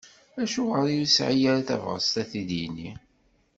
[0.41, 2.89] Acuɣer ur yesɛi ara tabɣest a t-id-yini?